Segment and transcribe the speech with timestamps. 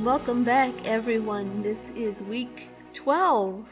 [0.00, 1.62] and welcome back, everyone.
[1.62, 3.66] This is week 12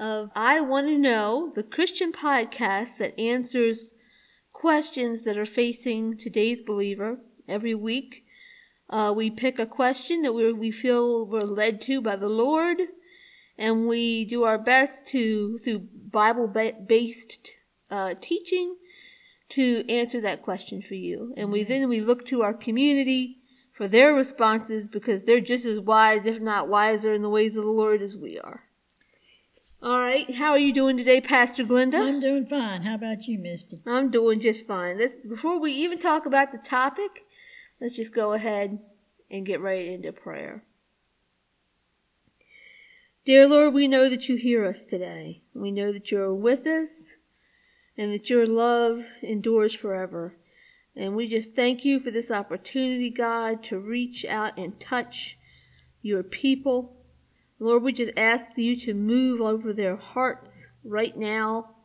[0.00, 3.92] of I Want to Know, the Christian podcast that answers
[4.54, 7.18] questions that are facing today's believer.
[7.46, 8.24] Every week,
[8.88, 12.78] uh, we pick a question that we we feel we're led to by the Lord,
[13.58, 16.46] and we do our best to, through Bible
[16.88, 17.50] based
[17.90, 18.76] uh, teaching,
[19.50, 21.34] to answer that question for you.
[21.36, 23.41] And we then we look to our community
[23.82, 27.64] for their responses because they're just as wise, if not wiser, in the ways of
[27.64, 28.62] the Lord as we are.
[29.82, 32.00] All right, how are you doing today, Pastor Glenda?
[32.00, 32.82] I'm doing fine.
[32.82, 33.80] How about you, Misty?
[33.84, 35.00] I'm doing just fine.
[35.00, 37.24] Let's, before we even talk about the topic,
[37.80, 38.78] let's just go ahead
[39.32, 40.62] and get right into prayer.
[43.24, 45.42] Dear Lord, we know that you hear us today.
[45.54, 47.16] We know that you're with us
[47.98, 50.36] and that your love endures forever.
[50.94, 55.38] And we just thank you for this opportunity, God, to reach out and touch
[56.02, 56.96] your people.
[57.58, 61.76] Lord, we just ask you to move over their hearts right now.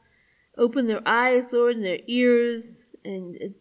[0.58, 3.54] Open their eyes, Lord, and their ears, and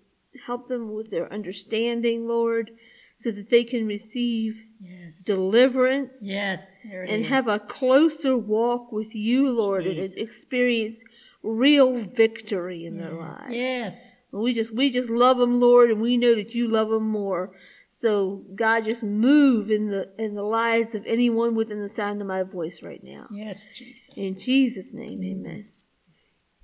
[0.47, 2.71] help them with their understanding, Lord,
[3.19, 5.25] so that they can receive yes.
[5.25, 6.21] deliverance.
[6.23, 7.29] Yes, and is.
[7.29, 10.13] have a closer walk with you, Lord, Jesus.
[10.13, 11.05] and experience
[11.43, 13.03] real victory in yes.
[13.03, 13.45] their lives.
[13.51, 14.15] Yes.
[14.43, 17.53] We just we just love them, Lord, and we know that you love them more.
[17.91, 22.27] So God, just move in the in the lives of anyone within the sound of
[22.27, 23.27] my voice right now.
[23.31, 24.17] Yes, Jesus.
[24.17, 25.71] In Jesus' name, Amen.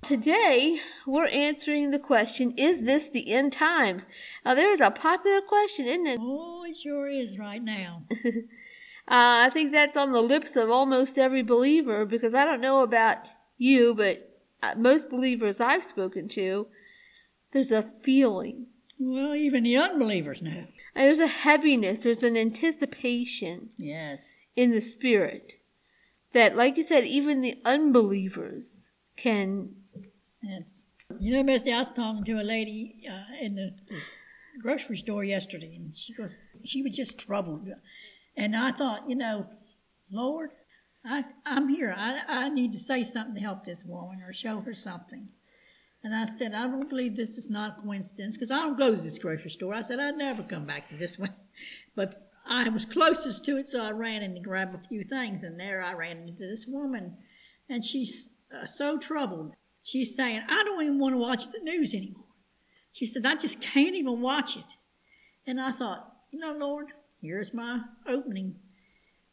[0.03, 4.05] Today we're answering the question: Is this the end times?
[4.45, 6.19] Now, there is a popular question, isn't it?
[6.21, 8.03] Oh, it sure is right now.
[8.25, 8.27] uh,
[9.07, 13.29] I think that's on the lips of almost every believer because I don't know about
[13.57, 14.29] you, but
[14.61, 16.67] uh, most believers I've spoken to
[17.53, 18.67] there's a feeling.
[18.99, 20.65] Well, even the unbelievers know.
[20.95, 23.69] There's a heaviness, there's an anticipation.
[23.77, 24.33] Yes.
[24.55, 25.53] In the spirit.
[26.33, 29.75] That, like you said, even the unbelievers can
[30.25, 30.85] sense.
[31.19, 33.75] You know, Misty, I was talking to a lady uh, in the
[34.61, 37.67] grocery store yesterday, and she was she was just troubled,
[38.35, 39.47] and I thought, you know,
[40.11, 40.51] Lord,
[41.05, 41.93] I I'm here.
[41.95, 45.27] I I need to say something to help this woman or show her something.
[46.03, 48.93] And I said, I don't believe this is not a coincidence because I don't go
[48.93, 49.73] to this grocery store.
[49.73, 51.33] I said, I'd never come back to this one.
[51.95, 52.15] But
[52.47, 55.43] I was closest to it, so I ran in to grab a few things.
[55.43, 57.15] And there I ran into this woman.
[57.69, 59.55] And she's uh, so troubled.
[59.83, 62.25] She's saying, I don't even want to watch the news anymore.
[62.91, 64.75] She said, I just can't even watch it.
[65.45, 66.87] And I thought, you know, Lord,
[67.21, 68.55] here's my opening.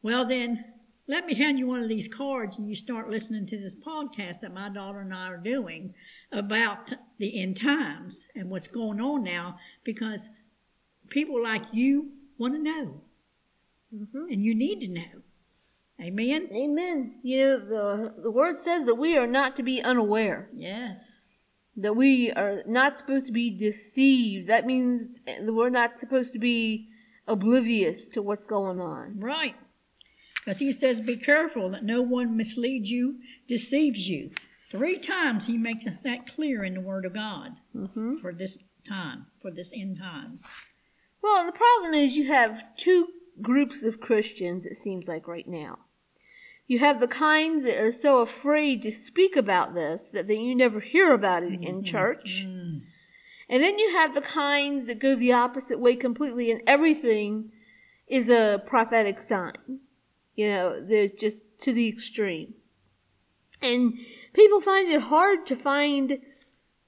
[0.03, 0.65] Well, then,
[1.11, 4.41] let me hand you one of these cards and you start listening to this podcast
[4.41, 5.93] that my daughter and I are doing
[6.33, 10.29] about the end times and what's going on now because
[11.09, 13.01] people like you want to know.
[13.95, 14.33] Mm-hmm.
[14.33, 15.23] And you need to know.
[16.01, 16.49] Amen.
[16.53, 17.17] Amen.
[17.23, 20.49] You know, the, the word says that we are not to be unaware.
[20.55, 21.05] Yes.
[21.77, 24.49] That we are not supposed to be deceived.
[24.49, 26.89] That means that we're not supposed to be
[27.27, 29.19] oblivious to what's going on.
[29.19, 29.57] Right.
[30.37, 33.17] Because he says, Be careful that no one misleads you,
[33.47, 34.31] deceives you.
[34.71, 38.19] Three times he makes that clear in the Word of God mm-hmm.
[38.19, 38.57] for this
[38.89, 40.47] time, for this end times.
[41.23, 43.09] Well, the problem is you have two
[43.43, 45.79] groups of Christians, it seems like right now.
[46.69, 50.55] You have the kind that are so afraid to speak about this that they, you
[50.55, 51.65] never hear about it mm-hmm.
[51.65, 52.47] in church.
[52.47, 52.79] Mm-hmm.
[53.49, 57.51] And then you have the kind that go the opposite way completely, and everything
[58.07, 59.81] is a prophetic sign.
[60.37, 62.55] You know, they're just to the extreme.
[63.63, 63.99] And
[64.33, 66.19] people find it hard to find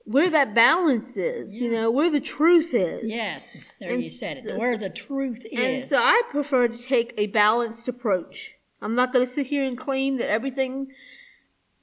[0.05, 1.63] where that balance is, yeah.
[1.63, 3.03] you know, where the truth is.
[3.05, 3.47] Yes,
[3.79, 5.61] there and you said it, where the truth is.
[5.61, 8.57] And so I prefer to take a balanced approach.
[8.81, 10.89] I'm not going to sit here and claim that everything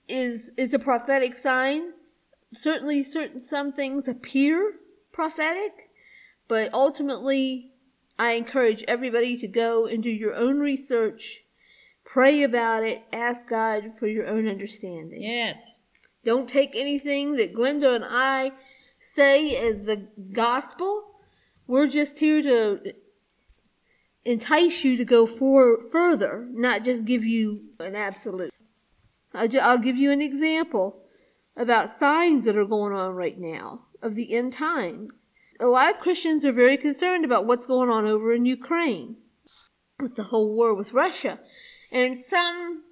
[0.07, 1.93] is is a prophetic sign.
[2.51, 4.73] Certainly, certain some things appear
[5.11, 5.89] prophetic,
[6.47, 7.71] but ultimately,
[8.17, 11.43] I encourage everybody to go and do your own research
[12.11, 13.03] Pray about it.
[13.13, 15.21] Ask God for your own understanding.
[15.21, 15.77] Yes.
[16.25, 18.51] Don't take anything that Glenda and I
[18.99, 21.05] say as the gospel.
[21.67, 22.93] We're just here to
[24.25, 28.51] entice you to go for further, not just give you an absolute.
[29.33, 31.03] I'll give you an example
[31.55, 35.29] about signs that are going on right now of the end times.
[35.59, 39.17] A lot of Christians are very concerned about what's going on over in Ukraine
[39.99, 41.39] with the whole war with Russia.
[41.91, 42.83] And some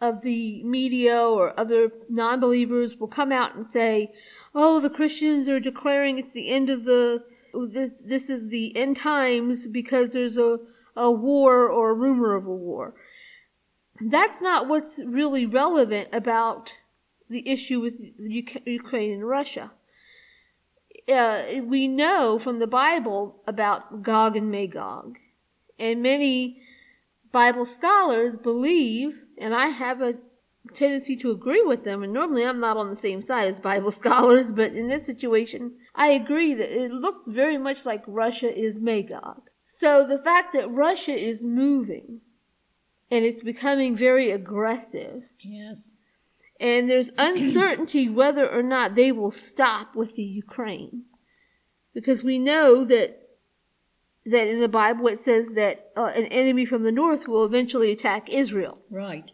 [0.00, 4.12] of the media or other non believers will come out and say,
[4.54, 8.96] oh, the Christians are declaring it's the end of the, this, this is the end
[8.96, 10.58] times because there's a,
[10.96, 12.94] a war or a rumor of a war.
[14.00, 16.74] That's not what's really relevant about
[17.30, 19.70] the issue with Ukraine and Russia.
[21.08, 25.18] Uh, we know from the Bible about Gog and Magog,
[25.78, 26.62] and many
[27.32, 30.18] Bible scholars believe, and I have a
[30.74, 33.90] tendency to agree with them, and normally I'm not on the same side as Bible
[34.02, 38.78] scholars, but in this situation, I agree that it looks very much like Russia is
[38.78, 39.42] Magog.
[39.64, 42.20] So the fact that Russia is moving
[43.10, 45.22] and it's becoming very aggressive.
[45.40, 45.96] Yes.
[46.60, 51.04] And there's uncertainty whether or not they will stop with the Ukraine.
[51.94, 53.21] Because we know that
[54.26, 57.90] that in the Bible it says that uh, an enemy from the north will eventually
[57.90, 58.78] attack Israel.
[58.90, 59.32] Right.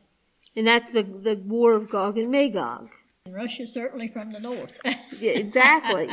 [0.56, 2.90] And that's the the war of Gog and Magog.
[3.26, 4.78] And Russia certainly from the north.
[4.84, 6.08] yeah, exactly.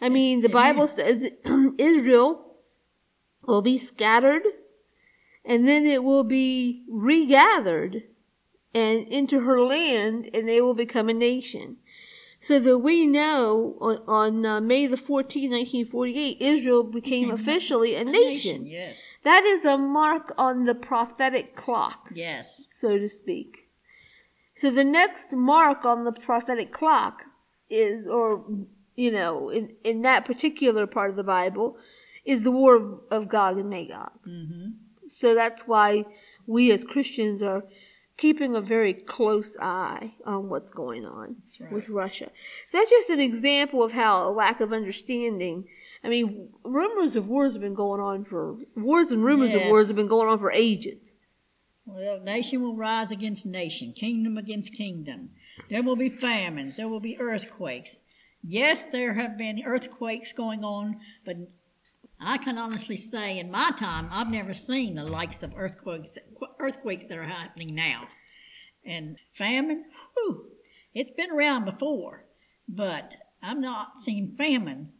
[0.00, 1.24] I mean, the Bible says
[1.78, 2.54] Israel
[3.42, 4.42] will be scattered
[5.44, 8.02] and then it will be regathered
[8.74, 11.77] and into her land and they will become a nation.
[12.40, 18.02] So that we know on, on uh, May the 14th, 1948, Israel became officially a,
[18.02, 18.62] a nation.
[18.62, 18.66] nation.
[18.66, 19.16] Yes.
[19.24, 22.66] That is a mark on the prophetic clock, Yes.
[22.70, 23.68] so to speak.
[24.56, 27.22] So the next mark on the prophetic clock
[27.68, 28.44] is, or,
[28.94, 31.76] you know, in, in that particular part of the Bible,
[32.24, 34.10] is the war of, of Gog and Magog.
[34.26, 34.70] Mm-hmm.
[35.08, 36.04] So that's why
[36.46, 37.64] we as Christians are
[38.18, 41.72] keeping a very close eye on what's going on right.
[41.72, 42.28] with Russia.
[42.70, 45.64] So that's just an example of how a lack of understanding.
[46.04, 49.86] I mean, rumors of wars have been going on for wars and rumors of wars
[49.86, 51.12] have been going on for ages.
[51.86, 55.30] Well, nation will rise against nation, kingdom against kingdom.
[55.70, 57.98] There will be famines, there will be earthquakes.
[58.42, 61.36] Yes, there have been earthquakes going on, but
[62.20, 66.18] I can honestly say in my time, I've never seen the likes of earthquakes
[66.58, 68.02] earthquakes that are happening now.
[68.84, 69.84] And famine,
[70.14, 70.46] whew,
[70.94, 72.24] it's been around before,
[72.68, 74.92] but I've not seen famine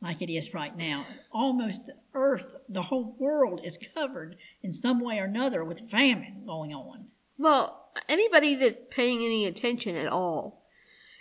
[0.00, 1.06] like it is right now.
[1.32, 6.42] Almost the earth, the whole world is covered in some way or another with famine
[6.46, 7.06] going on.
[7.38, 10.64] Well, anybody that's paying any attention at all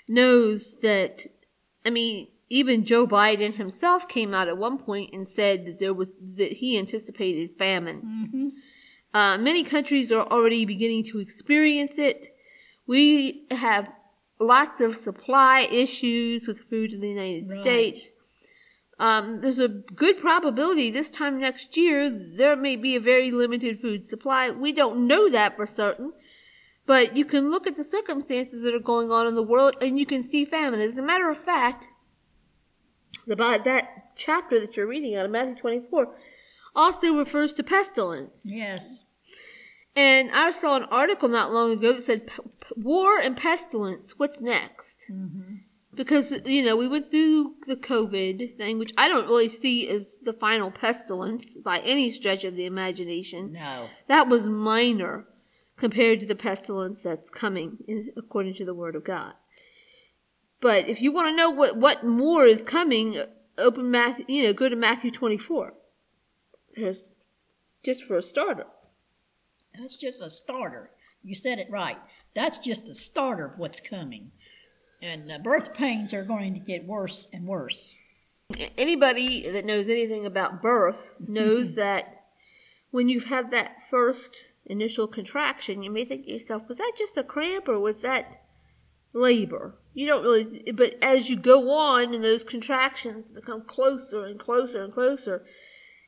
[0.08, 1.26] knows that,
[1.86, 5.94] I mean, even Joe Biden himself came out at one point and said that there
[5.94, 8.02] was that he anticipated famine.
[8.06, 9.18] Mm-hmm.
[9.18, 12.36] Uh, many countries are already beginning to experience it.
[12.86, 13.92] We have
[14.40, 17.62] lots of supply issues with food in the United Right.
[17.62, 18.10] States.
[19.00, 23.80] Um, there's a good probability this time next year there may be a very limited
[23.80, 24.52] food supply.
[24.52, 26.14] We don't know that for certain,
[26.86, 29.98] but you can look at the circumstances that are going on in the world and
[29.98, 30.80] you can see famine.
[30.80, 31.88] As a matter of fact,
[33.30, 36.16] about that chapter that you're reading out of Matthew 24
[36.76, 38.44] also refers to pestilence.
[38.46, 39.06] Yes.
[39.96, 44.18] And I saw an article not long ago that said, "P- p- War and pestilence,
[44.18, 45.04] what's next?
[45.12, 45.56] Mm-hmm.
[45.96, 50.18] Because, you know, we went through the COVID thing, which I don't really see as
[50.24, 53.54] the final pestilence by any stretch of the imagination.
[53.54, 53.88] No.
[54.08, 55.28] That was minor
[55.78, 59.34] compared to the pestilence that's coming, in- according to the Word of God.
[60.64, 63.22] But if you want to know what, what more is coming,
[63.58, 65.74] open Matthew, you know, go to Matthew 24.
[66.78, 67.04] There's,
[67.84, 68.68] just for a starter.
[69.78, 70.90] That's just a starter.
[71.22, 71.98] You said it right.
[72.34, 74.32] That's just a starter of what's coming.
[75.02, 77.94] And uh, birth pains are going to get worse and worse.
[78.78, 82.24] anybody that knows anything about birth knows that
[82.92, 87.18] when you've had that first initial contraction, you may think to yourself, was that just
[87.18, 88.43] a cramp or was that
[89.14, 89.76] labor?
[89.94, 94.84] You don't really, but as you go on and those contractions become closer and closer
[94.84, 95.46] and closer.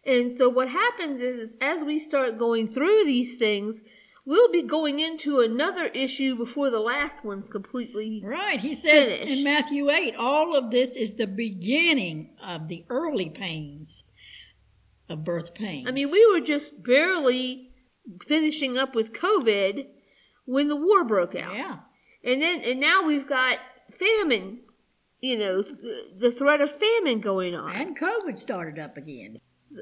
[0.05, 3.81] And so what happens is, is as we start going through these things,
[4.25, 8.59] we'll be going into another issue before the last one's completely Right.
[8.59, 9.37] He says Finished.
[9.37, 14.03] in Matthew 8, all of this is the beginning of the early pains
[15.09, 15.87] of birth pains.
[15.87, 17.69] I mean, we were just barely
[18.23, 19.87] finishing up with COVID
[20.45, 21.55] when the war broke out.
[21.55, 21.77] Yeah.
[22.25, 23.59] And then and now we've got
[23.91, 24.59] famine,
[25.21, 25.77] you know, th-
[26.17, 27.75] the threat of famine going on.
[27.75, 29.39] And COVID started up again.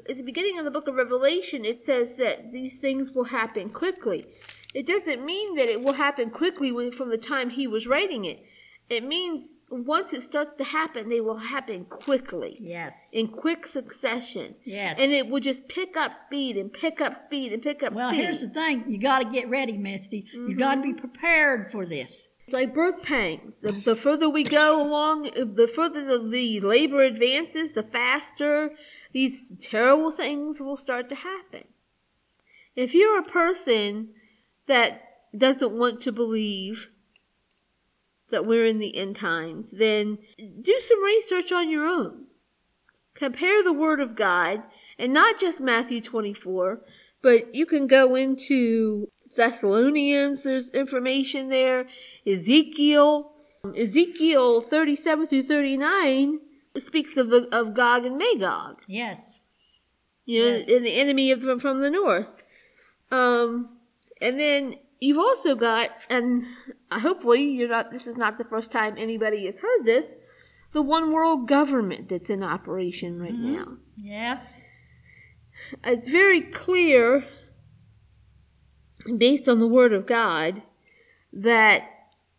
[0.08, 3.70] At the beginning of the book of Revelation, it says that these things will happen
[3.70, 4.26] quickly.
[4.74, 8.24] It doesn't mean that it will happen quickly when, from the time he was writing
[8.24, 8.44] it.
[8.90, 13.10] It means once it starts to happen, they will happen quickly, Yes.
[13.12, 14.54] in quick succession.
[14.64, 14.98] Yes.
[14.98, 18.10] And it will just pick up speed and pick up speed and pick up well,
[18.10, 18.18] speed.
[18.18, 18.84] Well, here's the thing.
[18.88, 20.26] You got to get ready, Misty.
[20.32, 20.98] You got to be mm-hmm.
[20.98, 22.28] prepared for this.
[22.44, 23.60] It's like birth pangs.
[23.60, 28.70] The, the further we go along, the further the, the labor advances, the faster
[29.12, 31.64] these terrible things will start to happen.
[32.76, 34.10] If you're a person
[34.66, 35.02] that
[35.36, 36.90] doesn't want to believe
[38.30, 42.26] that we're in the end times, then do some research on your own.
[43.14, 44.64] Compare the Word of God,
[44.98, 46.80] and not just Matthew 24,
[47.22, 51.86] but you can go into Thessalonians, there's information there,
[52.26, 53.32] Ezekiel,
[53.76, 56.40] Ezekiel 37 through 39
[56.78, 58.82] speaks of the of Gog and Magog.
[58.86, 59.38] Yes.
[60.26, 60.68] You know, Yes.
[60.68, 62.42] and the enemy of them from the north.
[63.10, 63.78] Um,
[64.20, 66.42] and then you've also got, and
[66.90, 67.90] hopefully you're not.
[67.92, 70.12] This is not the first time anybody has heard this.
[70.72, 73.56] The one world government that's in operation right Mhm.
[73.56, 73.76] now.
[73.96, 74.64] Yes.
[75.84, 77.24] It's very clear,
[79.16, 80.62] based on the Word of God,
[81.32, 81.84] that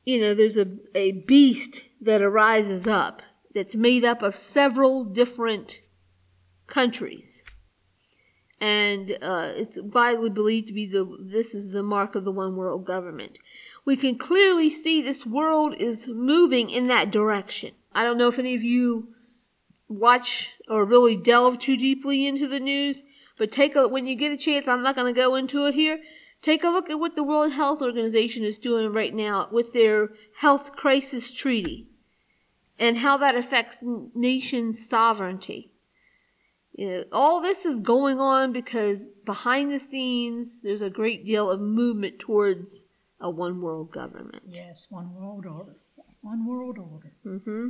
[0.04, 3.22] you know there's a a beast that arises up
[3.54, 5.82] that's made up of several different
[6.68, 7.44] countries,
[8.60, 12.56] and uh, it's widely believed to be the this is the mark of the one
[12.56, 13.38] world government.
[13.86, 17.74] We can clearly see this world is moving in that direction.
[17.94, 19.10] I don't know if any of you
[19.88, 23.02] watch or really delve too deeply into the news,
[23.38, 24.68] but take a when you get a chance.
[24.68, 26.00] I'm not going to go into it here.
[26.46, 30.10] Take a look at what the World Health Organization is doing right now with their
[30.38, 31.88] health crisis treaty
[32.78, 35.72] and how that affects nation sovereignty.
[36.74, 41.50] You know, all this is going on because behind the scenes there's a great deal
[41.50, 42.84] of movement towards
[43.20, 44.44] a one world government.
[44.48, 44.86] Yes.
[44.92, 45.78] One world order.
[46.22, 47.12] One world order.
[47.24, 47.70] hmm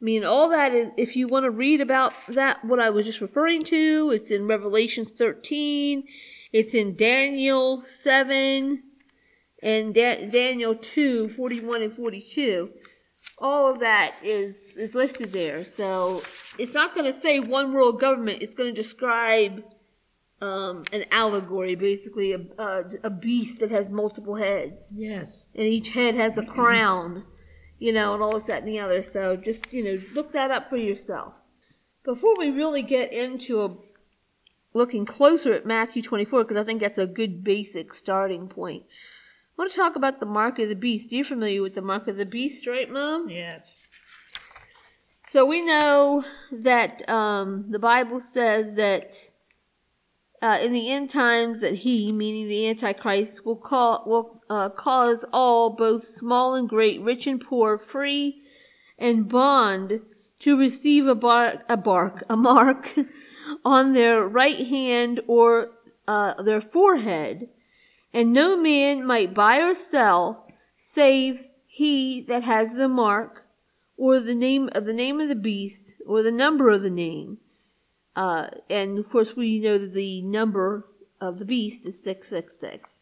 [0.00, 3.06] I mean, all that is, if you want to read about that, what I was
[3.06, 6.04] just referring to, it's in Revelations 13,
[6.52, 8.82] it's in Daniel 7,
[9.62, 12.70] and da- Daniel 2, 41 and 42.
[13.38, 15.64] All of that is, is listed there.
[15.64, 16.22] So
[16.58, 19.64] it's not going to say one world government, it's going to describe
[20.42, 25.46] um, an allegory, basically, a, a, a beast that has multiple heads Yes.
[25.54, 27.24] and each head has a crown,
[27.78, 29.02] you know, and all this, that, and the other.
[29.02, 31.34] So just, you know, look that up for yourself.
[32.04, 33.76] Before we really get into a,
[34.72, 38.84] looking closer at Matthew 24, because I think that's a good basic starting point,
[39.58, 41.12] I want to talk about the mark of the beast.
[41.12, 43.30] You're familiar with the mark of the beast, right, Mom?
[43.30, 43.82] Yes.
[45.30, 49.16] So we know that um, the Bible says that
[50.42, 55.24] uh, in the end times that he, meaning the Antichrist, will call will uh, cause
[55.32, 58.42] all, both small and great, rich and poor, free
[58.98, 60.00] and bond,
[60.38, 62.94] to receive a bark, a bark, a mark
[63.64, 65.72] on their right hand or
[66.06, 67.48] uh, their forehead,
[68.12, 70.46] and no man might buy or sell,
[70.78, 73.46] save he that has the mark
[73.96, 77.38] or the name of the name of the beast or the number of the name.
[78.16, 80.88] Uh, and of course, we know that the number
[81.20, 83.00] of the beast is 666.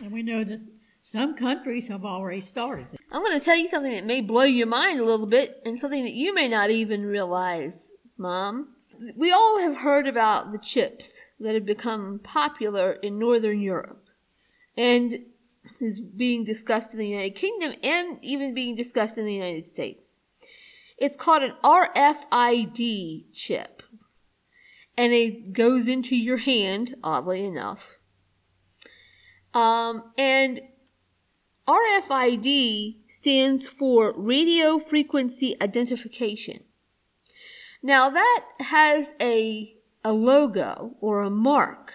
[0.00, 0.60] And we know that
[1.00, 2.86] some countries have already started.
[2.92, 3.00] it.
[3.10, 5.78] I'm going to tell you something that may blow your mind a little bit and
[5.78, 8.68] something that you may not even realize, Mom.
[9.16, 14.04] We all have heard about the chips that have become popular in Northern Europe
[14.76, 15.24] and
[15.80, 20.20] is being discussed in the United Kingdom and even being discussed in the United States.
[20.96, 23.82] It's called an RFID chip
[24.96, 27.80] and it goes into your hand, oddly enough.
[29.52, 30.60] Um, and
[31.66, 36.64] RFID stands for radio frequency identification.
[37.82, 41.92] Now that has a, a logo or a mark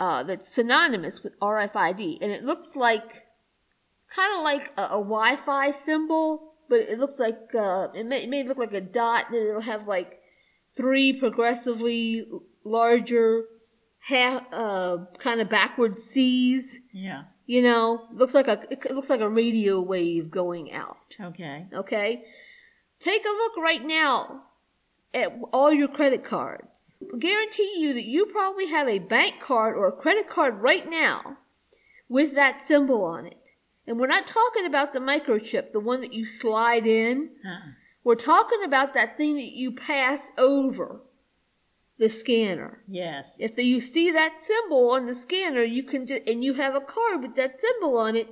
[0.00, 3.24] uh, that's synonymous with RFID, and it looks like
[4.14, 8.28] kind of like a, a Wi-Fi symbol, but it looks like uh, it, may, it
[8.28, 10.20] may look like a dot, and it'll have like
[10.76, 12.26] three progressively
[12.64, 13.44] larger
[14.00, 16.78] half uh, kind of backward C's.
[16.92, 17.24] Yeah.
[17.46, 20.96] You know, looks like a it looks like a radio wave going out.
[21.20, 21.66] Okay.
[21.72, 22.24] Okay,
[23.00, 24.44] take a look right now
[25.12, 26.96] at all your credit cards.
[27.18, 31.36] Guarantee you that you probably have a bank card or a credit card right now
[32.08, 33.38] with that symbol on it.
[33.86, 37.30] And we're not talking about the microchip, the one that you slide in.
[37.46, 37.72] Uh-uh.
[38.04, 41.00] We're talking about that thing that you pass over
[41.98, 42.82] the scanner.
[42.86, 43.36] Yes.
[43.40, 46.80] If you see that symbol on the scanner, you can ju- and you have a
[46.80, 48.28] card with that symbol on it,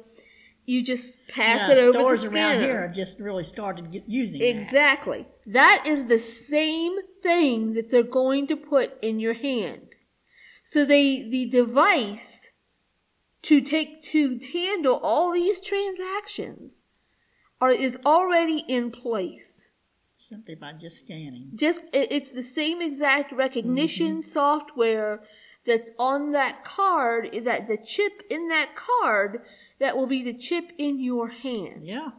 [0.67, 2.17] you just pass it over the scanner.
[2.17, 4.49] stores around here have just really started get, using that.
[4.49, 5.27] Exactly.
[5.47, 9.89] That is the same thing that they're going to put in your hand.
[10.65, 12.53] So they the device
[13.43, 16.83] to take to handle all these transactions
[17.61, 19.62] are is already in place.
[20.33, 21.51] Simply by just scanning.
[21.55, 24.31] just it's the same exact recognition mm-hmm.
[24.31, 25.21] software
[25.67, 29.43] that's on that card, that the chip in that card,
[29.79, 31.87] that will be the chip in your hand.
[31.87, 32.11] Yeah.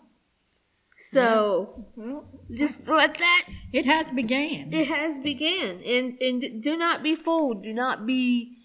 [0.96, 3.44] So Well, just let that
[3.74, 4.70] it has began.
[4.72, 8.58] it has began and and do not be fooled do not be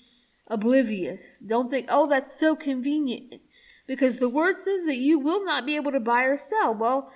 [0.47, 3.41] oblivious don't think oh that's so convenient
[3.89, 7.11] because the word says that you will not be able to buy or sell well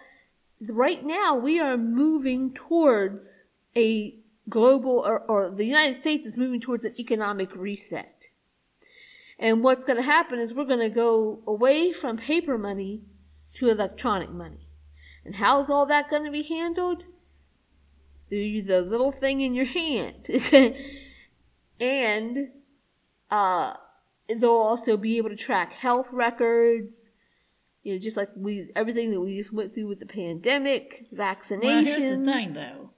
[0.68, 3.44] right now we are moving towards
[3.76, 4.14] a
[4.48, 8.22] global or, or the united states is moving towards an economic reset.
[9.38, 13.02] And what's going to happen is we're going to go away from paper money
[13.54, 14.68] to electronic money.
[15.24, 17.04] And how's all that going to be handled?
[18.28, 20.28] Through the little thing in your hand.
[21.80, 22.50] and
[23.30, 23.74] uh,
[24.28, 27.10] they'll also be able to track health records,
[27.82, 31.62] you know, just like we everything that we just went through with the pandemic, vaccinations.
[31.62, 32.90] Well, here's the thing, though.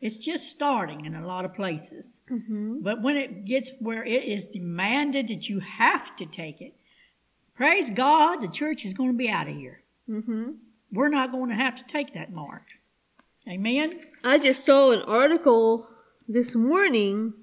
[0.00, 2.20] It's just starting in a lot of places.
[2.28, 6.74] hmm But when it gets where it is demanded that you have to take it,
[7.54, 9.82] praise God, the church is going to be out of here.
[10.06, 10.52] hmm
[10.90, 12.62] We're not going to have to take that mark.
[13.48, 14.00] Amen?
[14.24, 15.88] I just saw an article
[16.28, 17.34] this morning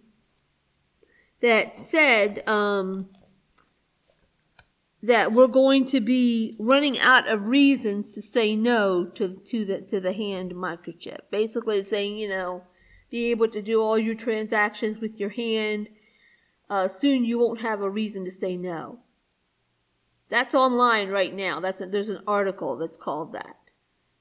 [1.41, 3.09] that said um,
[5.03, 9.81] that we're going to be running out of reasons to say no to to the
[9.81, 11.19] to the hand microchip.
[11.31, 12.63] Basically, saying you know,
[13.09, 15.87] be able to do all your transactions with your hand.
[16.69, 18.99] Uh, soon you won't have a reason to say no.
[20.29, 21.61] That's online right now.
[21.61, 23.55] That's a, there's an article that's called that.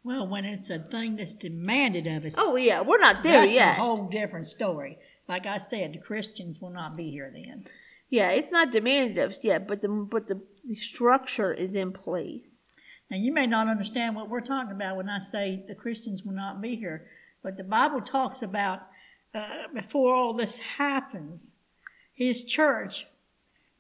[0.04, 3.54] Well, when it's a thing that's demanded of us, Oh yeah, we're not there that's
[3.54, 3.66] yet.
[3.66, 4.98] That's a whole different story.
[5.28, 7.66] Like I said, the Christians will not be here then.
[8.08, 11.92] Yeah, it's not demanded of us yet, but the but the, the structure is in
[11.92, 12.72] place.
[13.10, 16.34] Now, you may not understand what we're talking about when I say the Christians will
[16.34, 17.06] not be here,
[17.42, 18.82] but the Bible talks about
[19.34, 21.52] uh, before all this happens,
[22.14, 23.06] His church,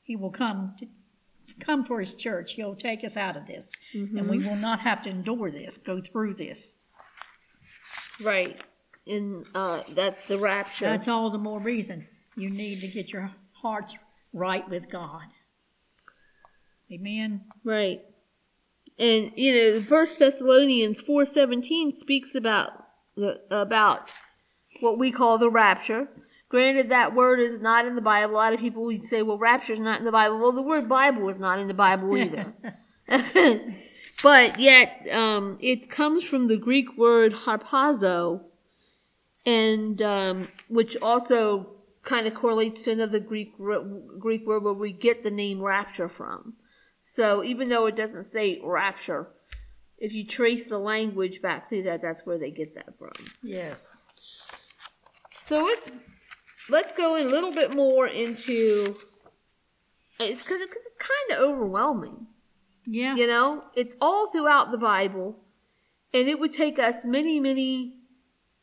[0.02, 0.86] He will come to
[1.58, 2.54] come for His church.
[2.54, 6.00] He'll take us out of this, and we will not have to endure this, go
[6.00, 6.74] through this.
[8.20, 8.60] Right,
[9.06, 10.86] and uh, that's the rapture.
[10.86, 13.94] That's all the more reason you need to get your hearts
[14.32, 15.22] right with God.
[16.92, 17.42] Amen.
[17.64, 18.02] right,
[18.98, 22.70] and you know, First Thessalonians four seventeen speaks about
[23.16, 24.12] the about
[24.80, 26.08] what we call the rapture.
[26.48, 28.34] Granted, that word is not in the Bible.
[28.34, 30.62] A lot of people would say, "Well, rapture is not in the Bible." Well, the
[30.62, 32.54] word Bible is not in the Bible either.
[34.22, 38.42] but yet, um, it comes from the Greek word harpazo,
[39.44, 41.75] and um, which also
[42.06, 46.54] kind of correlates to another Greek Greek word where we get the name rapture from.
[47.02, 49.28] So even though it doesn't say rapture,
[49.98, 53.12] if you trace the language back through that, that's where they get that from.
[53.42, 53.98] yes.
[55.40, 55.90] So let's
[56.68, 58.96] let's go in a little bit more into
[60.18, 62.26] it's because it's kind of overwhelming.
[62.86, 63.16] Yeah.
[63.16, 65.36] You know, it's all throughout the Bible,
[66.14, 67.96] and it would take us many, many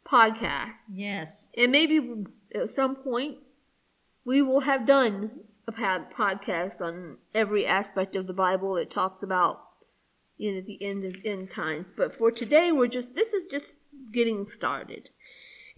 [0.05, 0.85] podcasts.
[0.89, 1.49] Yes.
[1.57, 2.25] And maybe
[2.55, 3.37] at some point
[4.25, 5.31] we will have done
[5.67, 9.61] a pod- podcast on every aspect of the Bible that talks about
[10.37, 11.93] you know the end of end times.
[11.95, 13.75] But for today, we're just this is just
[14.11, 15.09] getting started,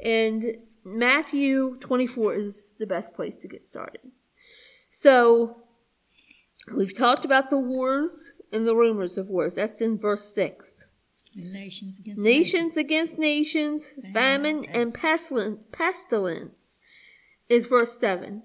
[0.03, 4.01] and Matthew 24 is the best place to get started.
[4.91, 5.57] So
[6.75, 9.55] we've talked about the wars and the rumors of wars.
[9.55, 10.87] That's in verse six.
[11.35, 16.64] Nations against Nations against nations, famine and pestilence, pestilence
[17.49, 18.43] is verse 7.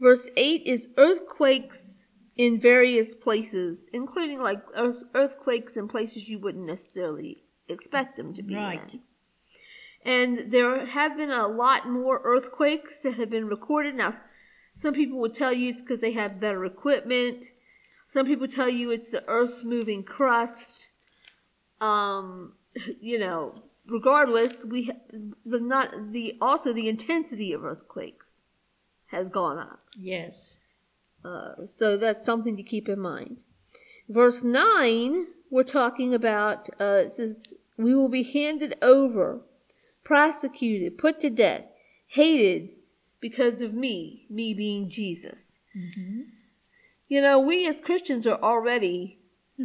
[0.00, 2.04] Verse 8 is earthquakes
[2.36, 8.42] in various places, including like earth, earthquakes in places you wouldn't necessarily expect them to
[8.42, 8.94] be Right.
[8.94, 9.00] in.
[10.04, 13.96] And there have been a lot more earthquakes that have been recorded.
[13.96, 14.14] Now,
[14.74, 17.46] some people will tell you it's because they have better equipment.
[18.06, 20.88] Some people tell you it's the Earth's moving crust
[21.80, 22.54] um,
[23.00, 24.90] you know, regardless, we
[25.44, 28.42] the not the also the intensity of earthquakes
[29.06, 29.80] has gone up.
[29.96, 30.56] Yes.
[31.24, 33.42] Uh, so that's something to keep in mind.
[34.08, 36.68] Verse nine, we're talking about.
[36.80, 39.40] Uh, it says, "We will be handed over,
[40.04, 41.64] prosecuted, put to death,
[42.06, 42.70] hated
[43.20, 46.22] because of me, me being Jesus." hmm
[47.08, 49.18] You know, we as Christians are already,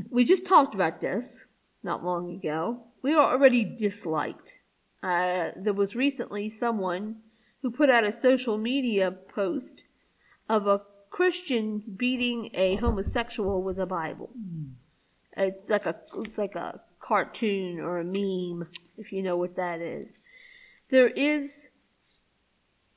[0.09, 1.45] we just talked about this
[1.83, 2.83] not long ago.
[3.03, 4.57] We are already disliked.
[5.03, 7.17] Uh, there was recently someone
[7.61, 9.83] who put out a social media post
[10.49, 14.31] of a Christian beating a homosexual with a Bible.
[15.35, 19.81] It's like a it's like a cartoon or a meme, if you know what that
[19.81, 20.19] is.
[20.89, 21.67] There is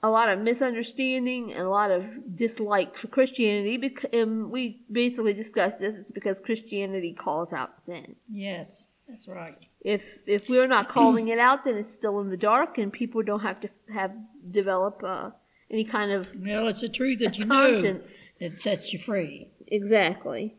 [0.03, 3.77] a lot of misunderstanding and a lot of dislike for Christianity.
[3.77, 5.97] Because and we basically discussed this.
[5.97, 8.17] It's because Christianity calls out sin.
[8.31, 9.59] Yes, that's right.
[9.95, 13.23] If if we're not calling it out, then it's still in the dark, and people
[13.23, 14.13] don't have to have
[14.51, 15.31] develop uh,
[15.71, 18.09] any kind of Well, it's the truth that you know conscience.
[18.41, 19.49] that sets you free.
[19.69, 20.57] Exactly.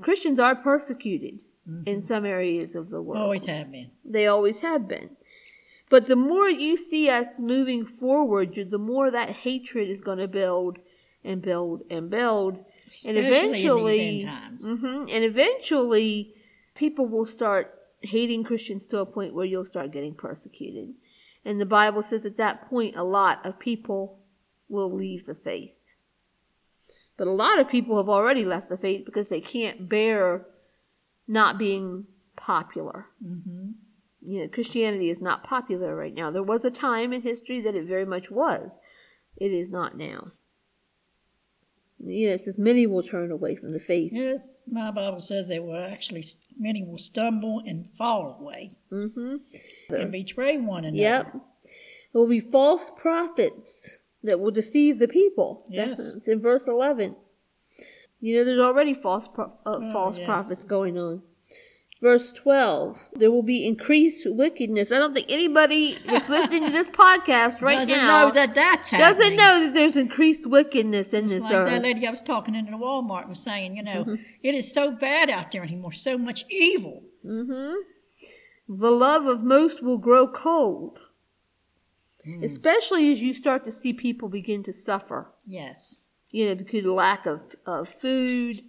[0.00, 1.42] Christians are persecuted
[1.86, 3.22] in some areas of the world.
[3.22, 3.90] Always have been.
[4.04, 5.10] They always have been.
[5.88, 10.26] But the more you see us moving forward, the more that hatred is going to
[10.28, 10.78] build
[11.22, 12.58] and build and build.
[13.06, 14.64] And eventually, in these end times.
[14.64, 16.34] Mhm, and eventually,
[16.74, 17.64] people will start
[18.04, 20.94] hating Christians to a point where you'll start getting persecuted.
[21.44, 24.20] And the Bible says at that point, a lot of people
[24.68, 25.74] will leave the faith.
[27.16, 30.46] But a lot of people have already left the faith because they can't bear
[31.28, 33.06] not being popular.
[33.22, 33.70] hmm
[34.20, 36.30] You know, Christianity is not popular right now.
[36.30, 38.70] There was a time in history that it very much was.
[39.36, 40.32] It is not now.
[42.00, 44.12] It says many will turn away from the faith.
[44.12, 46.24] Yes, my Bible says they will actually,
[46.58, 49.36] many will stumble and fall away Mm-hmm.
[49.90, 50.96] and betray one another.
[51.00, 51.32] Yep.
[51.32, 55.66] There will be false prophets that will deceive the people.
[55.70, 55.88] Yes.
[55.90, 57.16] That's- It's in verse 11.
[58.20, 60.26] You know, there's already false pro- uh, Oh, false yes.
[60.26, 61.22] prophets going on.
[62.04, 62.98] Verse 12.
[63.14, 64.92] There will be increased wickedness.
[64.92, 68.90] I don't think anybody that's listening to this podcast right doesn't now know that that's
[68.90, 69.08] happening.
[69.16, 71.70] doesn't know that there's increased wickedness in It's this like earth.
[71.70, 74.22] that lady I was talking in the Walmart was saying, you know, Mm-hmm.
[74.42, 77.02] it is so bad out there anymore, so much evil.
[77.22, 77.72] hmm
[78.68, 80.98] The love of most will grow cold,
[82.24, 82.42] Hmm.
[82.42, 85.30] especially as you start to see people begin to suffer.
[85.46, 86.02] Yes.
[86.30, 88.62] You know, due to lack of, of food.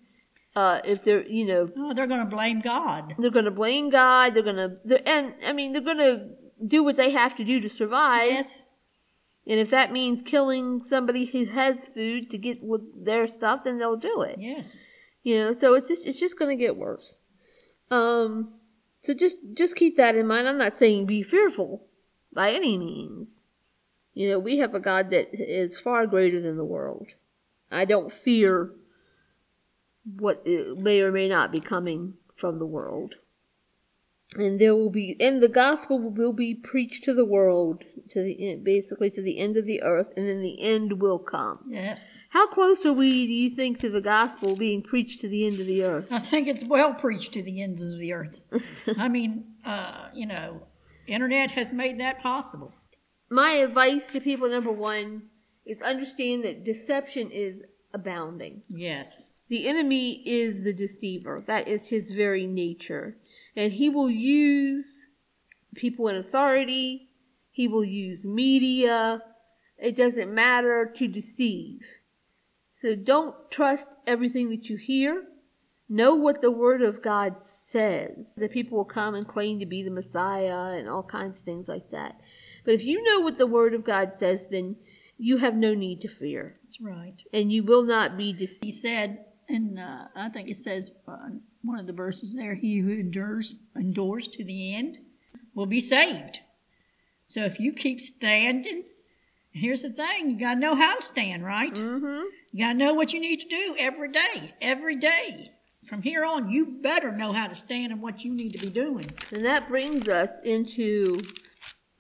[0.56, 3.14] Uh, if they're, you know, Oh, they're going to blame God.
[3.20, 4.34] they're going to blame God.
[4.34, 4.56] They're going
[4.88, 6.30] to, and I mean, they're going to
[6.66, 8.32] do what they have to do to survive.
[8.32, 8.64] Yes.
[9.48, 13.78] And if that means killing somebody who has food to get with their stuff, then
[13.78, 14.38] they'll do it.
[14.40, 14.78] Yes.
[15.24, 17.20] You know, so it's just it's just going to get worse.
[17.92, 18.54] Um,
[19.02, 20.48] so just just keep that in mind.
[20.48, 21.86] I'm not saying be fearful
[22.34, 23.48] by any means.
[24.14, 27.08] You know, we have a God that is far greater than the world.
[27.70, 28.72] I don't fear
[30.06, 33.16] what uh, may or may not be coming from the world.
[34.38, 38.50] And there will be, and the gospel will be preached to the world, to the
[38.50, 41.60] end, basically to the end of the earth, and then the end will come.
[41.70, 42.24] Yes.
[42.30, 45.60] How close are we, do you think, to the gospel being preached to the end
[45.60, 46.08] of the earth?
[46.12, 48.42] I think it's well preached to the ends of the earth.
[48.98, 50.64] I mean, uh, you know,
[51.08, 52.74] internet has made that possible.
[53.30, 55.30] My advice to people, number one,
[55.66, 57.64] is understand that deception is
[57.94, 58.64] abounding.
[58.70, 59.28] Yes.
[59.48, 61.44] The enemy is the deceiver.
[61.48, 63.18] That is his very nature.
[63.56, 65.06] And he will use
[65.76, 67.10] people in authority,
[67.52, 69.22] he will use media.
[69.78, 71.82] It doesn't matter to deceive.
[72.82, 75.26] So don't trust everything that you hear.
[75.88, 78.36] Know what the Word of God says.
[78.36, 81.68] That people will come and claim to be the Messiah and all kinds of things
[81.68, 82.20] like that.
[82.64, 84.78] But if you know what the Word of God says, then
[85.18, 86.54] you have no need to fear.
[86.64, 87.16] That's right.
[87.32, 88.64] And you will not be deceived.
[88.64, 91.30] He said, and uh, I think it says uh,
[91.64, 95.00] one of the verses there, he who endures endures to the end
[95.54, 96.40] will be saved.
[97.28, 98.84] So if you keep standing,
[99.52, 101.74] here's the thing, you gotta know how to stand, right?
[101.74, 102.24] Mm-hmm.
[102.52, 105.52] You gotta know what you need to do every day, every day.
[105.88, 108.72] From here on, you better know how to stand and what you need to be
[108.72, 109.06] doing.
[109.34, 111.20] And that brings us into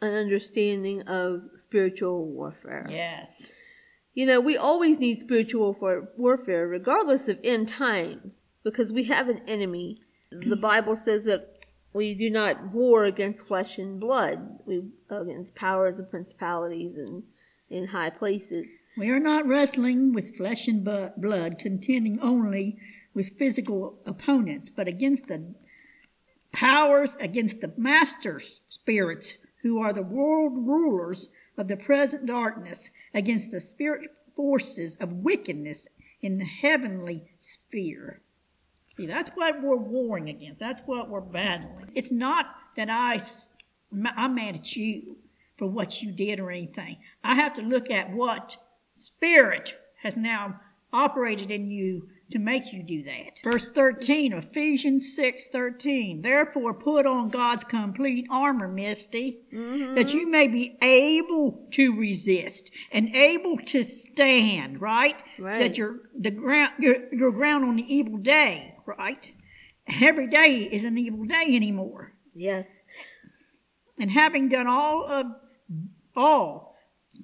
[0.01, 2.87] an understanding of spiritual warfare.
[2.89, 3.51] Yes.
[4.15, 5.77] You know, we always need spiritual
[6.17, 9.99] warfare, regardless of end times, because we have an enemy.
[10.31, 11.59] The Bible says that
[11.93, 17.23] we do not war against flesh and blood, we against powers and principalities and
[17.69, 18.77] in high places.
[18.97, 22.77] We are not wrestling with flesh and blood, contending only
[23.13, 25.55] with physical opponents, but against the
[26.51, 33.51] powers, against the master spirits who are the world rulers of the present darkness, against
[33.51, 35.87] the spirit forces of wickedness
[36.21, 38.21] in the heavenly sphere.
[38.87, 40.59] See, that's what we're warring against.
[40.59, 41.91] That's what we're battling.
[41.95, 43.19] It's not that I,
[44.15, 45.17] I'm mad at you
[45.55, 46.97] for what you did or anything.
[47.23, 48.57] I have to look at what
[48.93, 50.59] spirit has now
[50.93, 53.39] operated in you to make you do that.
[53.43, 56.21] Verse 13, Ephesians 6 13.
[56.21, 59.93] Therefore, put on God's complete armor, Misty, mm-hmm.
[59.95, 65.21] that you may be able to resist and able to stand, right?
[65.37, 65.59] Right.
[65.59, 69.31] That you're the ground, your, your ground on the evil day, right?
[70.01, 72.65] Every day is an evil day anymore Yes.
[73.99, 75.27] and having done all of
[76.15, 76.75] all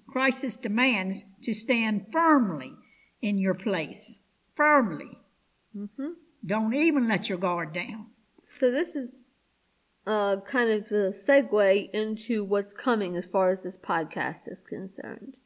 [0.08, 2.74] crisis demands to stand firmly
[3.22, 4.21] in your place.
[4.62, 5.18] Firmly.
[5.74, 6.12] hmm
[6.46, 8.06] Don't even let your guard down.
[8.44, 9.34] So this is
[10.06, 15.38] uh, kind of a segue into what's coming as far as this podcast is concerned.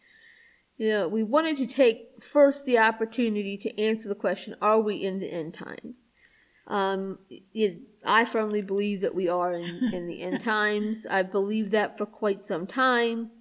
[0.76, 4.98] You know, we wanted to take first the opportunity to answer the question: Are we
[4.98, 5.96] in the end times?
[6.68, 11.06] Um, it, I firmly believe that we are in, in the end times.
[11.10, 13.32] I've believed that for quite some time.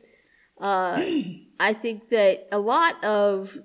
[0.61, 1.03] Uh,
[1.59, 3.59] I think that a lot of,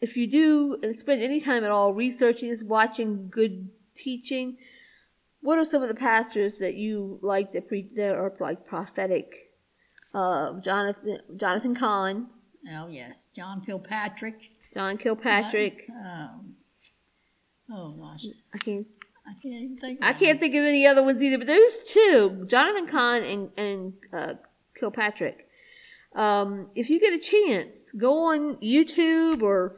[0.00, 4.56] if you do and spend any time at all researching this, watching good teaching,
[5.40, 9.34] what are some of the pastors that you like that preach that are like prophetic?
[10.14, 12.26] Uh, Jonathan Jonathan Cahn,
[12.72, 13.28] Oh, yes.
[13.34, 14.40] John Kilpatrick.
[14.74, 15.88] John Kilpatrick.
[15.90, 16.54] Um,
[17.70, 18.26] oh, gosh.
[18.54, 18.86] I can't
[19.26, 19.98] I can't think.
[20.02, 23.50] I of can't think of any other ones either, but those two, Jonathan Cahn and
[23.56, 24.34] and uh,
[24.78, 25.48] Kilpatrick.
[26.14, 29.76] Um, if you get a chance, go on YouTube or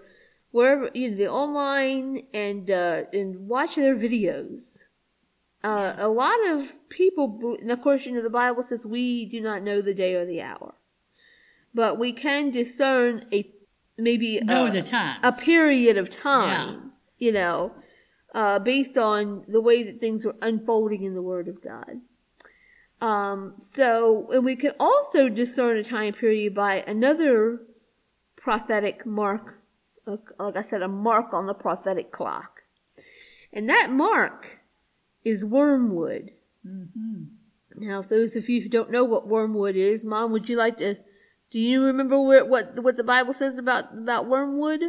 [0.51, 4.79] wherever you know the online and uh, and watch their videos.
[5.65, 9.41] Uh, a lot of people, and of course, you know the Bible says we do
[9.41, 10.75] not know the day or the hour,
[11.75, 13.51] but we can discern a
[13.97, 15.19] maybe Know a, the times.
[15.23, 16.93] a period of time.
[17.19, 17.73] You know,
[18.33, 22.01] uh, based on the way that things were unfolding in the Word of God.
[23.01, 27.61] Um, so, and we can also discern a time period by another
[28.37, 29.58] prophetic mark, uh,
[30.38, 32.62] like I said, a mark on the prophetic clock.
[33.53, 34.61] And that mark
[35.25, 36.31] is wormwood.
[36.62, 37.25] hmm
[37.77, 40.97] Now, those of you who don't know what wormwood is, Mom, would you like to?
[41.51, 44.81] Do you remember where, what what the Bible says about about wormwood?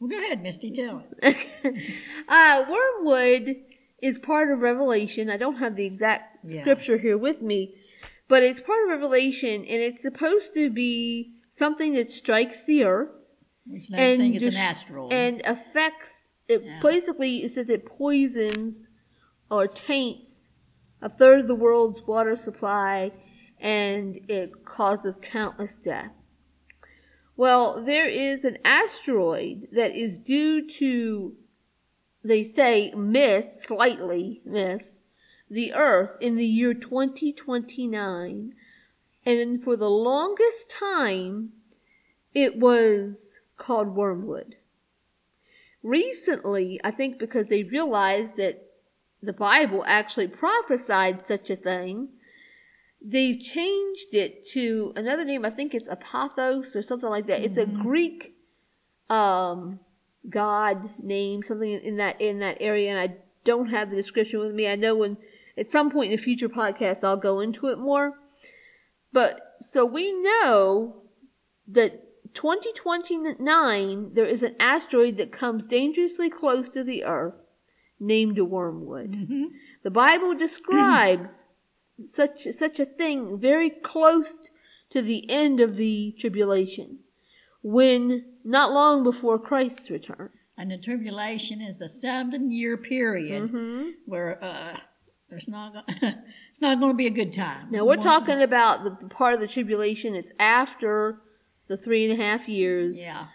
[0.00, 0.70] Well, go ahead, Misty.
[0.70, 1.36] Tell it.
[2.28, 3.56] uh, wormwood
[4.00, 5.28] is part of Revelation.
[5.28, 6.60] I don't have the exact Yeah.
[6.60, 7.74] scripture here with me,
[8.28, 13.17] but it's part of Revelation, and it's supposed to be something that strikes the earth
[13.68, 15.12] Which they And think is an asteroid.
[15.12, 16.32] and affects.
[16.48, 16.80] It Yeah.
[16.82, 18.88] basically it says it poisons
[19.50, 20.50] or taints
[21.00, 23.12] a third of the world's water supply,
[23.60, 26.12] and it causes countless death.
[27.36, 31.36] Well, there is an asteroid that is due to,
[32.24, 35.00] they say, miss, slightly miss,
[35.48, 38.54] the Earth in the year 2029.
[39.24, 41.52] And for the longest time,
[42.34, 44.56] it was called wormwood.
[45.82, 48.64] Recently, I think because they realized that
[49.22, 52.08] the Bible actually prophesied such a thing,
[53.04, 55.44] they've changed it to another name.
[55.44, 57.42] I think it's Apophis or something like that.
[57.42, 58.34] It's a Greek
[59.10, 59.80] um,
[60.28, 64.52] god name, something in that in that area, and I don't have the description with
[64.52, 64.68] me.
[64.68, 65.16] I know when
[65.56, 68.14] at some point in the future podcast I'll go into it more.
[69.12, 71.02] But so we know
[71.68, 77.40] that 2029 there is an asteroid that comes dangerously close to the Earth
[78.00, 79.14] named a wormwood.
[79.14, 79.44] hmm
[79.82, 81.42] The Bible describes
[82.04, 84.38] such such a thing very close
[84.90, 87.00] to the end of the tribulation,
[87.62, 90.30] when not long before Christ's return.
[90.56, 94.76] And the tribulation is a seven-year period hmm where uh,
[95.28, 97.68] there's not it's not going to be a good time.
[97.70, 101.20] Now we're One- talking about the, the part of the tribulation that's after
[101.68, 102.98] the three and a half years.
[102.98, 103.26] Yeah.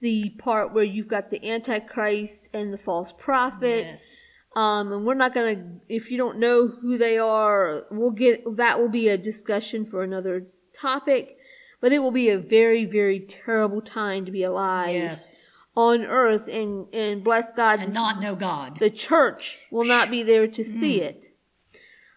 [0.00, 3.84] The part where you've got the Antichrist and the false prophet.
[3.84, 4.16] Yes.
[4.56, 8.78] Um, and we're not gonna, if you don't know who they are, we'll get, that
[8.80, 10.46] will be a discussion for another
[10.78, 11.36] topic.
[11.80, 15.38] But it will be a very, very terrible time to be alive Yes.
[15.74, 17.80] on earth and, and bless God.
[17.80, 18.78] And not know God.
[18.78, 21.02] the church will not be there to see Mm.
[21.02, 21.24] it.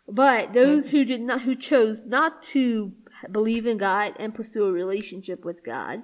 [0.08, 2.92] But those who did not, who chose not to
[3.32, 6.04] believe in God and pursue a relationship with God,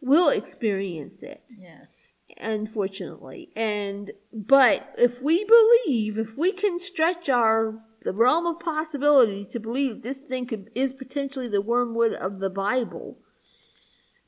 [0.00, 2.12] will experience it Yes.
[2.38, 3.50] unfortunately.
[3.56, 9.60] And but if we believe, if we can stretch our the realm of possibility to
[9.60, 13.18] believe this thing could, is potentially the wormwood of the Bible,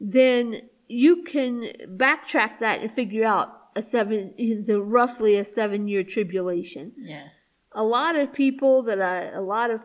[0.00, 4.34] then you can backtrack that and figure out a seven
[4.66, 6.92] the roughly a seven year tribulation.
[6.96, 7.54] Yes.
[7.72, 9.80] A lot of people that I, a lot of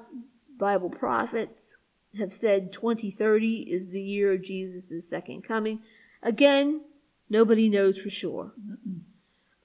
[0.59, 1.75] Bible prophets
[2.17, 5.81] have said 2030 is the year of Jesus' second coming.
[6.23, 6.81] Again,
[7.29, 8.51] nobody knows for sure.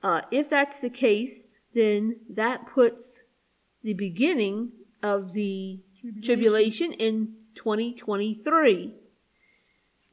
[0.03, 3.23] Uh, if that's the case, then that puts
[3.83, 4.71] the beginning
[5.03, 5.81] of the
[6.23, 8.95] tribulation in 2023.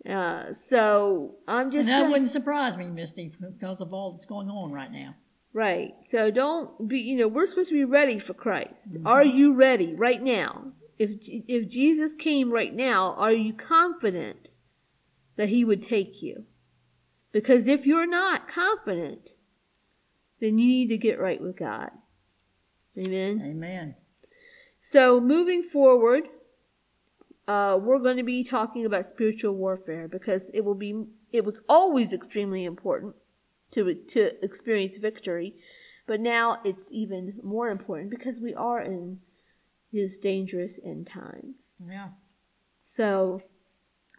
[0.09, 4.25] Uh, so I'm just And that saying- wouldn't surprise me, Misty, because of all that's
[4.25, 5.15] going on right now.
[5.53, 5.93] Right.
[6.07, 8.95] So don't be, you know, we're supposed to be ready for Christ.
[9.05, 10.71] Are you ready right now?
[11.01, 14.51] If if Jesus came right now, are you confident
[15.41, 16.45] that He would take you.
[17.31, 19.31] Because if you're not confident,
[20.39, 21.89] then you need to get right with God.
[22.95, 23.41] Amen.
[23.43, 23.95] Amen.
[24.79, 26.23] So, moving forward,
[27.47, 31.61] uh, we're going to be talking about spiritual warfare because it will be it was
[31.69, 33.15] always extremely important
[33.71, 35.55] to to experience victory,
[36.05, 39.19] but now it's even more important because we are in
[39.91, 41.73] these dangerous end times.
[41.85, 42.09] Yeah.
[42.83, 43.41] So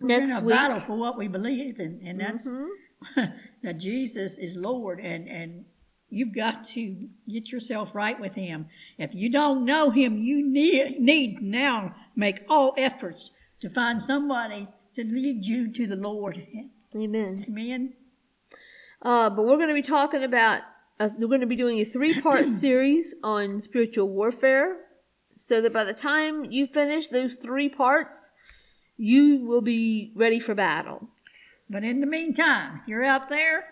[0.01, 2.69] We're next in a week, battle for what we believe in, and that's Mhm.
[3.63, 5.65] that Jesus is Lord, and and
[6.09, 8.67] you've got to get yourself right with Him.
[8.99, 13.31] If you don't know Him, you need need now make all efforts
[13.61, 16.47] to find somebody to lead you to the Lord.
[16.95, 17.45] Amen.
[17.49, 17.95] Amen.
[19.01, 20.61] Uh, but we're going to be talking about,
[21.01, 24.77] uh, we're going to be doing a three part series on spiritual warfare.
[25.43, 28.31] So that by the time you finish those three parts,
[28.97, 31.09] you will be ready for battle.
[31.69, 33.65] But in the meantime, you're out there.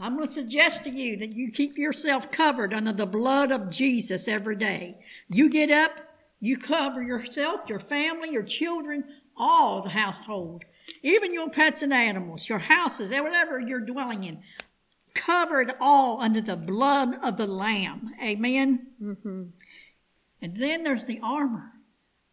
[0.00, 3.70] I'm going to suggest to you that you keep yourself covered under the blood of
[3.70, 5.00] Jesus every day.
[5.28, 5.98] You get up,
[6.38, 9.02] you cover yourself, your family, your children,
[9.36, 10.64] all the household,
[11.02, 14.40] even your pets and animals, your houses, whatever you're dwelling in.
[15.12, 18.14] Covered all under the blood of the Lamb.
[18.22, 18.86] Amen.
[19.00, 19.42] hmm
[20.42, 21.70] And then there's the armor.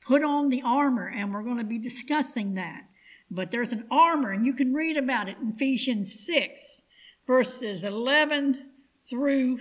[0.02, 2.82] Put on the armor, and we're going to be discussing that.
[3.30, 6.82] But there's an armor, and you can read about it in Ephesians 6,
[7.28, 8.66] verses 11
[9.08, 9.60] through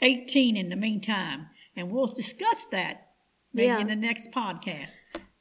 [0.00, 1.48] 18 in the meantime.
[1.76, 3.08] And we'll discuss that
[3.52, 3.80] maybe Yeah.
[3.80, 4.94] in the next podcast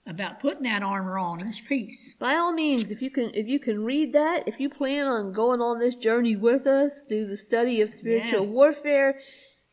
[0.08, 2.16] about putting that armor on each piece.
[2.16, 5.34] By all means, if you can, if you can read that, if you plan on
[5.34, 8.56] going on this journey with us through the study of spiritual Yes.
[8.56, 9.20] warfare,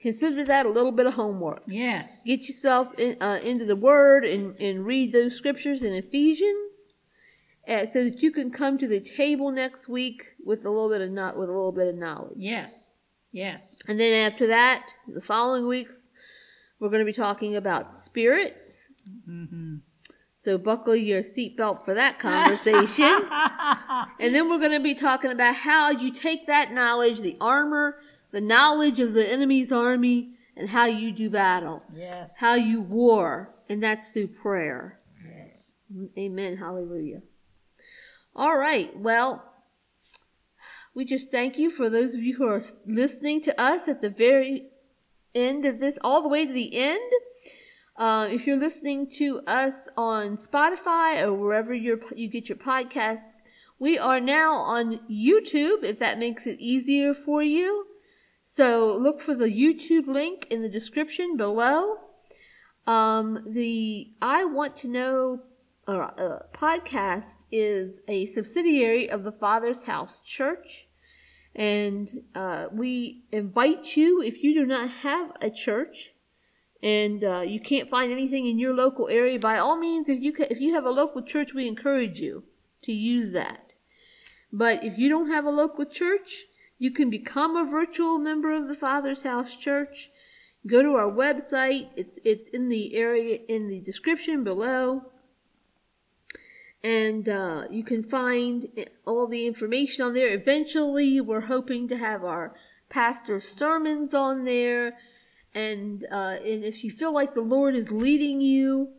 [0.00, 1.62] consider that a little bit of homework.
[1.66, 2.22] Yes.
[2.24, 6.72] Get yourself in, uh, into the Word and, and read those scriptures in Ephesians,
[7.68, 11.00] uh, so that you can come to the table next week with a little bit
[11.00, 12.37] of not with a little bit of knowledge.
[12.37, 12.90] Yes.
[13.32, 13.78] Yes.
[13.88, 16.09] And then after that, the following weeks,
[16.78, 18.88] we're going to be talking about spirits.
[19.28, 19.76] Mm-hmm.
[20.38, 23.04] So buckle your seatbelt for that conversation.
[24.20, 27.96] and then we're going to be talking about how you take that knowledge, the armor,
[28.32, 32.38] the knowledge of the enemy's army, and how you do battle, yes.
[32.38, 34.98] how you war, and that's through prayer.
[35.24, 35.74] Yes.
[36.18, 36.56] Amen.
[36.56, 37.20] Hallelujah.
[38.34, 38.90] All right.
[38.98, 39.44] Well,
[40.94, 44.10] we just thank you for those of you who are listening to us at the
[44.10, 44.68] very
[45.34, 47.12] end of this, all the way to the end.
[47.96, 53.34] Uh, if you're listening to us on Spotify or wherever you you get your podcasts,
[53.78, 57.86] we are now on YouTube if that makes it easier for you.
[58.48, 61.96] So look for the YouTube link in the description below.
[62.87, 65.42] Um, the I Want to Know
[65.88, 70.87] uh, uh, podcast is a subsidiary of the Father's House Church.
[71.56, 76.14] And uh, we invite you, if you do not have a church
[76.80, 80.32] and uh, you can't find anything in your local area, by all means, if you
[80.32, 82.44] ca- if you have a local church, we encourage you
[82.85, 83.72] to use that.
[84.52, 86.44] But if you don't have a local church,
[86.78, 90.10] you can become a virtual member of the Father's House Church.
[90.66, 91.90] Go to our website.
[91.96, 95.02] It's it's in the area in the description below
[96.86, 98.68] and uh, you can find
[99.06, 100.32] all the information on there.
[100.32, 102.54] Eventually, we're hoping to have our
[102.88, 104.96] pastor's sermons on there,
[105.52, 108.90] and uh, and if you feel like the Lord is leading you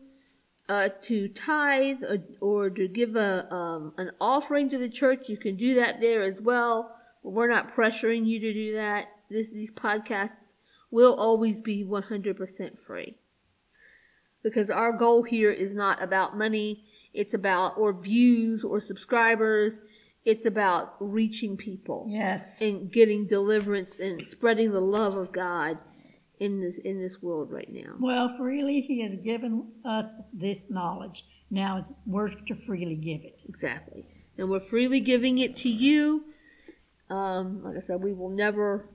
[0.68, 5.38] uh, to tithe or, or to give a um, an offering to the church, you
[5.38, 6.94] can do that there as well.
[7.22, 9.08] We're not pressuring you to do that.
[9.30, 10.54] This these podcasts
[10.90, 13.14] will always be 100% free
[14.42, 19.80] because our goal here is not about money it's about or views or subscribers
[20.24, 22.58] it's about reaching people Yes.
[22.60, 25.78] and getting deliverance and spreading the love of god
[26.40, 31.24] in this in this world right now Well, freely He has given us this knowledge.
[31.50, 33.42] Now it's worth to freely give it.
[33.48, 34.06] exactly
[34.38, 36.24] and we're freely giving it to you
[37.10, 38.88] um, like i said we will never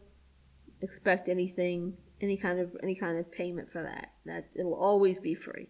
[0.82, 5.34] expect anything any kind of any kind of payment for that that it'll always be
[5.36, 5.68] free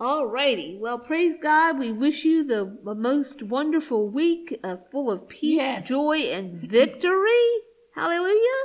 [0.00, 1.78] Alrighty, well, praise God.
[1.78, 5.86] We wish you the, most wonderful week, uh, full of peace, Yes.
[5.86, 7.48] joy, and victory.
[7.94, 8.64] Hallelujah.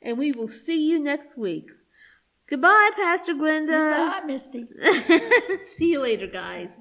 [0.00, 1.68] And we will see you next week.
[2.48, 3.90] Goodbye, Pastor Glenda.
[4.12, 4.64] Bye, Misty.
[5.76, 6.70] see you later, guys.